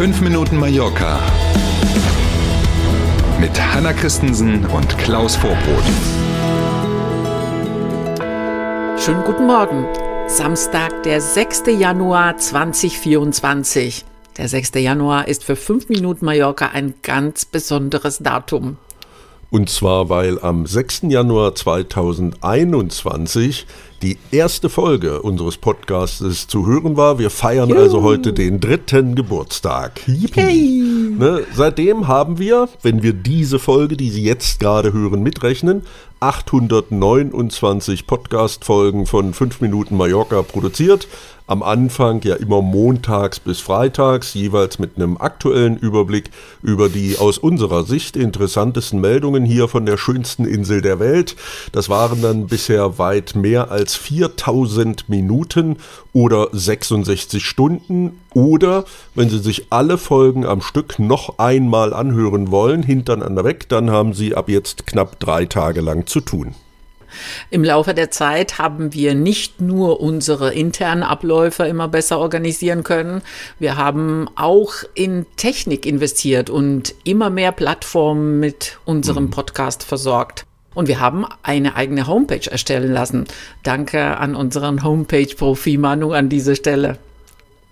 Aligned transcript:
5 0.00 0.22
Minuten 0.22 0.56
Mallorca 0.56 1.20
mit 3.38 3.50
Hanna 3.60 3.92
Christensen 3.92 4.64
und 4.64 4.96
Klaus 4.96 5.36
Vorbrot. 5.36 5.84
Schönen 8.98 9.22
guten 9.24 9.46
Morgen. 9.46 9.84
Samstag, 10.26 11.02
der 11.02 11.20
6. 11.20 11.64
Januar 11.78 12.38
2024. 12.38 14.06
Der 14.38 14.48
6. 14.48 14.70
Januar 14.76 15.28
ist 15.28 15.44
für 15.44 15.54
5 15.54 15.90
Minuten 15.90 16.24
Mallorca 16.24 16.68
ein 16.68 16.94
ganz 17.02 17.44
besonderes 17.44 18.20
Datum. 18.20 18.78
Und 19.50 19.68
zwar, 19.68 20.08
weil 20.08 20.40
am 20.40 20.64
6. 20.64 21.02
Januar 21.08 21.54
2021 21.54 23.66
die 24.02 24.18
erste 24.30 24.70
Folge 24.70 25.20
unseres 25.20 25.58
Podcasts 25.58 26.46
zu 26.46 26.66
hören 26.66 26.96
war. 26.96 27.18
Wir 27.18 27.30
feiern 27.30 27.68
Juhu. 27.68 27.78
also 27.78 28.02
heute 28.02 28.32
den 28.32 28.60
dritten 28.60 29.14
Geburtstag. 29.14 30.00
Yippie. 30.06 31.14
Ne, 31.18 31.42
seitdem 31.54 32.08
haben 32.08 32.38
wir, 32.38 32.68
wenn 32.82 33.02
wir 33.02 33.12
diese 33.12 33.58
Folge, 33.58 33.96
die 33.96 34.10
Sie 34.10 34.24
jetzt 34.24 34.58
gerade 34.58 34.92
hören, 34.92 35.22
mitrechnen, 35.22 35.82
829 36.20 38.06
Podcast-Folgen 38.06 39.06
von 39.06 39.34
5 39.34 39.60
Minuten 39.60 39.96
Mallorca 39.96 40.42
produziert 40.42 41.06
am 41.50 41.64
Anfang 41.64 42.22
ja 42.22 42.36
immer 42.36 42.62
montags 42.62 43.40
bis 43.40 43.58
freitags, 43.58 44.34
jeweils 44.34 44.78
mit 44.78 44.92
einem 44.94 45.16
aktuellen 45.16 45.76
Überblick 45.76 46.30
über 46.62 46.88
die 46.88 47.18
aus 47.18 47.38
unserer 47.38 47.82
Sicht 47.82 48.14
interessantesten 48.14 49.00
Meldungen 49.00 49.44
hier 49.44 49.66
von 49.66 49.84
der 49.84 49.96
schönsten 49.96 50.44
Insel 50.44 50.80
der 50.80 51.00
Welt. 51.00 51.34
Das 51.72 51.88
waren 51.88 52.22
dann 52.22 52.46
bisher 52.46 52.98
weit 52.98 53.34
mehr 53.34 53.72
als 53.72 53.89
4000 53.94 55.08
Minuten 55.08 55.76
oder 56.12 56.48
66 56.52 57.44
Stunden 57.44 58.20
oder 58.34 58.84
wenn 59.14 59.28
Sie 59.28 59.38
sich 59.38 59.66
alle 59.70 59.98
Folgen 59.98 60.44
am 60.44 60.60
Stück 60.60 60.98
noch 60.98 61.38
einmal 61.38 61.92
anhören 61.92 62.50
wollen, 62.50 62.82
hintereinander 62.82 63.44
weg, 63.44 63.68
dann 63.68 63.90
haben 63.90 64.14
Sie 64.14 64.34
ab 64.34 64.48
jetzt 64.48 64.86
knapp 64.86 65.18
drei 65.20 65.46
Tage 65.46 65.80
lang 65.80 66.06
zu 66.06 66.20
tun. 66.20 66.54
Im 67.50 67.64
Laufe 67.64 67.94
der 67.94 68.10
Zeit 68.10 68.58
haben 68.58 68.92
wir 68.94 69.14
nicht 69.14 69.60
nur 69.60 70.00
unsere 70.00 70.52
internen 70.52 71.02
Abläufe 71.02 71.64
immer 71.64 71.88
besser 71.88 72.18
organisieren 72.18 72.84
können, 72.84 73.22
wir 73.58 73.76
haben 73.76 74.28
auch 74.36 74.72
in 74.94 75.26
Technik 75.36 75.86
investiert 75.86 76.50
und 76.50 76.94
immer 77.04 77.30
mehr 77.30 77.52
Plattformen 77.52 78.40
mit 78.40 78.78
unserem 78.84 79.24
mhm. 79.24 79.30
Podcast 79.30 79.82
versorgt. 79.82 80.46
Und 80.74 80.88
wir 80.88 81.00
haben 81.00 81.26
eine 81.42 81.74
eigene 81.74 82.06
Homepage 82.06 82.48
erstellen 82.50 82.92
lassen. 82.92 83.24
Danke 83.62 84.18
an 84.18 84.34
unseren 84.36 84.84
Homepage-Profi 84.84 85.78
Manu 85.78 86.12
an 86.12 86.28
dieser 86.28 86.54
Stelle. 86.54 86.98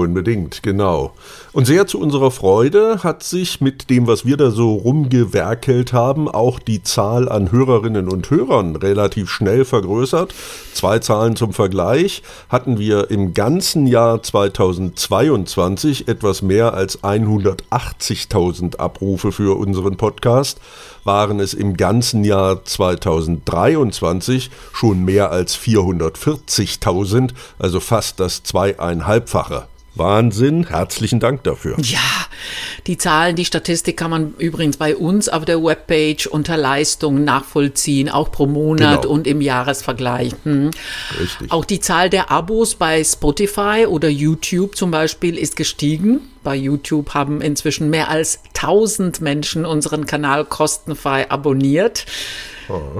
Unbedingt, 0.00 0.62
genau. 0.62 1.12
Und 1.52 1.66
sehr 1.66 1.86
zu 1.86 2.00
unserer 2.00 2.30
Freude 2.30 3.02
hat 3.02 3.22
sich 3.22 3.60
mit 3.60 3.90
dem, 3.90 4.06
was 4.06 4.24
wir 4.24 4.36
da 4.36 4.50
so 4.50 4.74
rumgewerkelt 4.74 5.92
haben, 5.92 6.28
auch 6.28 6.58
die 6.58 6.82
Zahl 6.82 7.28
an 7.28 7.52
Hörerinnen 7.52 8.08
und 8.08 8.30
Hörern 8.30 8.76
relativ 8.76 9.30
schnell 9.30 9.64
vergrößert. 9.64 10.32
Zwei 10.74 11.00
Zahlen 11.00 11.36
zum 11.36 11.52
Vergleich 11.52 12.22
hatten 12.48 12.78
wir 12.78 13.10
im 13.10 13.34
ganzen 13.34 13.86
Jahr 13.86 14.22
2022 14.22 16.08
etwas 16.08 16.42
mehr 16.42 16.74
als 16.74 17.02
180.000 17.02 18.76
Abrufe 18.76 19.32
für 19.32 19.58
unseren 19.58 19.96
Podcast, 19.96 20.60
waren 21.04 21.40
es 21.40 21.54
im 21.54 21.76
ganzen 21.76 22.24
Jahr 22.24 22.64
2023 22.64 24.50
schon 24.72 25.04
mehr 25.04 25.30
als 25.30 25.58
440.000, 25.58 27.30
also 27.58 27.80
fast 27.80 28.20
das 28.20 28.42
zweieinhalbfache. 28.42 29.66
Wahnsinn, 30.00 30.66
herzlichen 30.66 31.20
Dank 31.20 31.44
dafür. 31.44 31.76
Ja, 31.82 31.98
die 32.86 32.96
Zahlen, 32.96 33.36
die 33.36 33.44
Statistik 33.44 33.98
kann 33.98 34.10
man 34.10 34.34
übrigens 34.38 34.78
bei 34.78 34.96
uns 34.96 35.28
auf 35.28 35.44
der 35.44 35.62
Webpage 35.62 36.26
unter 36.26 36.56
Leistung 36.56 37.22
nachvollziehen, 37.22 38.08
auch 38.08 38.32
pro 38.32 38.46
Monat 38.46 39.02
genau. 39.02 39.14
und 39.14 39.26
im 39.26 39.42
Jahresvergleich. 39.42 40.32
Hm. 40.44 40.70
Richtig. 41.20 41.52
Auch 41.52 41.66
die 41.66 41.80
Zahl 41.80 42.08
der 42.08 42.30
Abos 42.30 42.74
bei 42.74 43.04
Spotify 43.04 43.84
oder 43.86 44.08
YouTube 44.08 44.74
zum 44.74 44.90
Beispiel 44.90 45.36
ist 45.36 45.54
gestiegen. 45.54 46.20
Bei 46.42 46.56
YouTube 46.56 47.12
haben 47.12 47.42
inzwischen 47.42 47.90
mehr 47.90 48.08
als 48.08 48.40
1000 48.56 49.20
Menschen 49.20 49.66
unseren 49.66 50.06
Kanal 50.06 50.46
kostenfrei 50.46 51.30
abonniert. 51.30 52.06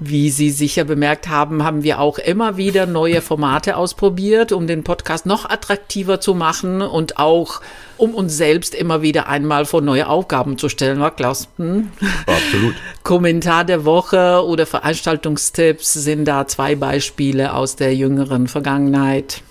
Wie 0.00 0.30
Sie 0.30 0.50
sicher 0.50 0.84
bemerkt 0.84 1.28
haben, 1.28 1.64
haben 1.64 1.82
wir 1.82 2.00
auch 2.00 2.18
immer 2.18 2.56
wieder 2.56 2.86
neue 2.86 3.20
Formate 3.20 3.76
ausprobiert, 3.76 4.52
um 4.52 4.66
den 4.66 4.84
Podcast 4.84 5.26
noch 5.26 5.48
attraktiver 5.48 6.20
zu 6.20 6.34
machen 6.34 6.82
und 6.82 7.18
auch 7.18 7.60
um 7.96 8.14
uns 8.14 8.36
selbst 8.36 8.74
immer 8.74 9.02
wieder 9.02 9.28
einmal 9.28 9.64
vor 9.64 9.80
neue 9.80 10.08
Aufgaben 10.08 10.58
zu 10.58 10.68
stellen, 10.68 11.00
war 11.00 11.14
Klaus? 11.14 11.48
Hm? 11.58 11.90
Absolut. 12.26 12.74
Kommentar 13.02 13.64
der 13.64 13.84
Woche 13.84 14.44
oder 14.44 14.66
Veranstaltungstipps 14.66 15.92
sind 15.92 16.24
da 16.24 16.46
zwei 16.46 16.74
Beispiele 16.74 17.54
aus 17.54 17.76
der 17.76 17.94
jüngeren 17.94 18.48
Vergangenheit. 18.48 19.42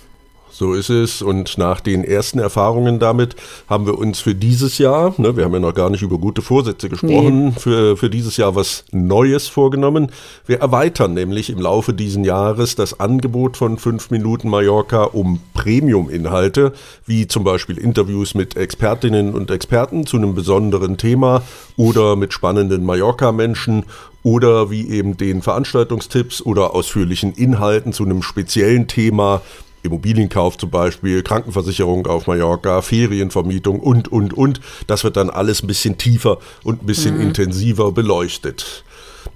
So 0.56 0.76
ist 0.76 0.92
es. 0.92 1.24
Und 1.24 1.58
nach 1.58 1.82
den 1.82 2.04
ersten 2.04 2.38
Erfahrungen 2.38 3.00
damit 3.00 3.36
haben 3.68 3.88
wir 3.88 3.98
uns 3.98 4.20
für 4.20 4.36
dieses 4.36 4.78
Jahr, 4.78 5.16
ne, 5.18 5.36
wir 5.36 5.46
haben 5.46 5.54
ja 5.54 5.60
noch 5.60 5.74
gar 5.74 5.90
nicht 5.90 6.04
über 6.04 6.20
gute 6.20 6.44
Vorsätze 6.44 6.90
gesprochen, 6.90 7.46
nee. 7.46 7.52
für, 7.58 7.98
für 7.98 8.12
dieses 8.12 8.38
Jahr 8.38 8.56
was 8.56 8.86
Neues 8.92 9.48
vorgenommen. 9.48 10.12
Wir 10.46 10.60
erweitern 10.60 11.16
nämlich 11.16 11.50
im 11.50 11.60
Laufe 11.60 11.94
dieses 11.94 12.24
Jahres 12.24 12.76
das 12.76 13.00
Angebot 13.00 13.58
von 13.58 13.80
5 13.80 14.12
Minuten 14.12 14.48
Mallorca 14.48 15.06
um 15.06 15.40
Premium-Inhalte, 15.56 16.74
wie 17.08 17.28
zum 17.28 17.44
Beispiel 17.44 17.80
Interviews 17.80 18.36
mit 18.36 18.56
Expertinnen 18.56 19.34
und 19.34 19.50
Experten 19.50 20.06
zu 20.06 20.18
einem 20.18 20.36
besonderen 20.36 20.98
Thema 20.98 21.42
oder 21.78 22.16
mit 22.16 22.32
spannenden 22.32 22.86
Mallorca-Menschen 22.86 23.86
oder 24.22 24.70
wie 24.70 24.88
eben 24.88 25.18
den 25.18 25.42
Veranstaltungstipps 25.42 26.44
oder 26.44 26.76
ausführlichen 26.76 27.34
Inhalten 27.34 27.92
zu 27.92 28.04
einem 28.04 28.22
speziellen 28.22 28.88
Thema 28.88 29.42
Immobilienkauf 29.84 30.58
zum 30.58 30.70
Beispiel, 30.70 31.22
Krankenversicherung 31.22 32.08
auf 32.08 32.28
Mallorca, 32.28 32.82
Ferienvermietung 32.82 33.80
und, 33.80 34.12
und, 34.12 34.34
und. 34.34 34.62
Das 34.88 35.04
wird 35.04 35.18
dann 35.18 35.30
alles 35.30 35.62
ein 35.62 35.68
bisschen 35.68 35.98
tiefer 35.98 36.40
und 36.64 36.84
ein 36.84 36.86
bisschen 36.86 37.16
mhm. 37.16 37.22
intensiver 37.22 37.92
beleuchtet. 37.92 38.84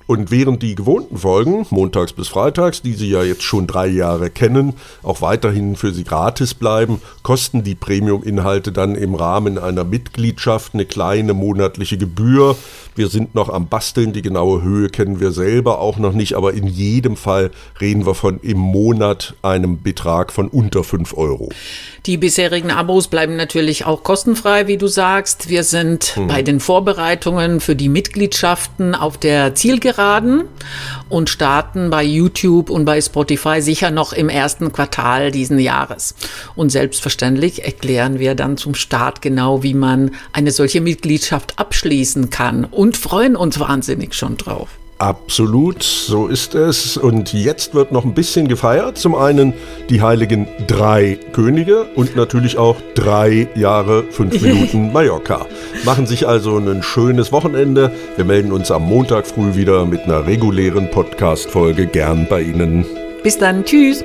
Und 0.06 0.32
während 0.32 0.64
die 0.64 0.76
gewohnten 0.76 1.18
Folgen, 1.18 1.66
montags 1.70 2.14
bis 2.14 2.30
freitags, 2.30 2.82
die 2.82 2.94
Sie 2.94 3.10
ja 3.10 3.24
jetzt 3.24 3.44
schon 3.44 3.68
drei 3.68 3.88
Jahre 3.88 4.30
kennen, 4.30 4.74
auch 5.04 5.22
weiterhin 5.22 5.76
für 5.76 5.94
Sie 5.94 6.06
gratis 6.06 6.54
bleiben, 6.54 7.02
kosten 7.28 7.62
die 7.62 7.76
Premium-Inhalte 7.76 8.72
dann 8.72 8.96
im 8.96 9.14
Rahmen 9.14 9.58
einer 9.58 9.84
Mitgliedschaft 9.84 10.74
eine 10.74 10.86
kleine 10.86 11.34
monatliche 11.34 11.98
Gebühr. 11.98 12.56
Wir 12.96 13.10
sind 13.10 13.36
noch 13.36 13.50
am 13.50 13.68
Basteln, 13.68 14.14
die 14.14 14.22
genaue 14.22 14.64
Höhe 14.64 14.88
kennen 14.88 15.20
wir 15.20 15.34
selber 15.34 15.80
auch 15.80 15.98
noch 15.98 16.14
nicht, 16.14 16.36
aber 16.36 16.54
in 16.54 16.68
jedem 16.68 17.18
Fall 17.18 17.52
reden 17.82 18.06
wir 18.06 18.16
von 18.16 18.40
im 18.40 18.58
Monat 18.58 19.36
einem 19.42 19.84
Betrag 19.84 20.32
von 20.32 20.48
unter 20.48 20.86
5 20.86 21.16
Euro. 21.18 21.50
Die 22.06 22.16
bisherigen 22.16 22.72
Abos 22.72 23.10
bleiben 23.10 23.36
natürlich 23.36 23.86
auch 23.86 24.04
kostenfrei, 24.04 24.68
wie 24.68 24.78
du 24.78 24.88
sagst. 24.88 25.50
Wir 25.50 25.66
sind 25.66 26.16
mhm. 26.16 26.28
bei 26.28 26.42
den 26.42 26.62
Vorbereitungen 26.62 27.60
für 27.60 27.76
die 27.76 27.90
Mitgliedschaften 27.90 28.96
auf 28.96 29.18
der 29.18 29.54
Zielgeraden 29.54 30.46
und 31.10 31.30
starten 31.30 31.90
bei 31.90 32.04
YouTube 32.04 32.70
und 32.70 32.86
bei 32.86 33.02
Spotify 33.02 33.62
sicher 33.62 33.92
noch 33.92 34.14
im 34.14 34.30
ersten 34.30 34.72
Quartal 34.72 35.32
diesen 35.32 35.60
Jahres. 35.60 36.16
Und 36.56 36.72
selbstverständlich 37.18 37.66
erklären 37.66 38.20
wir 38.20 38.36
dann 38.36 38.58
zum 38.58 38.76
Start 38.76 39.22
genau, 39.22 39.64
wie 39.64 39.74
man 39.74 40.12
eine 40.34 40.52
solche 40.52 40.82
Mitgliedschaft 40.82 41.58
abschließen 41.58 42.30
kann 42.30 42.66
und 42.66 42.96
freuen 42.96 43.36
uns 43.36 43.60
wahnsinnig 43.60 44.14
schon 44.14 44.38
drauf. 44.38 44.70
Absolut, 45.00 45.84
so 45.84 46.28
ist 46.28 46.56
es. 46.56 46.98
Und 46.98 47.34
jetzt 47.34 47.76
wird 47.76 47.92
noch 47.92 48.04
ein 48.04 48.16
bisschen 48.16 48.48
gefeiert. 48.48 48.98
Zum 48.98 49.14
einen 49.14 49.54
die 49.90 50.02
heiligen 50.02 50.48
drei 50.66 51.20
Könige 51.34 51.84
und 51.96 52.16
natürlich 52.16 52.58
auch 52.58 52.78
drei 52.96 53.48
Jahre, 53.56 54.06
fünf 54.10 54.42
Minuten 54.42 54.92
Mallorca. 54.92 55.46
Machen 55.86 56.08
sich 56.08 56.28
also 56.28 56.58
ein 56.58 56.82
schönes 56.82 57.32
Wochenende. 57.32 57.92
Wir 58.16 58.26
melden 58.26 58.52
uns 58.52 58.72
am 58.72 58.84
Montag 58.84 59.28
früh 59.28 59.56
wieder 59.56 59.86
mit 59.86 60.04
einer 60.04 60.26
regulären 60.26 60.90
Podcast-Folge 60.90 61.86
gern 61.86 62.26
bei 62.28 62.42
Ihnen. 62.42 62.86
Bis 63.24 63.38
dann, 63.38 63.66
tschüss. 63.66 64.04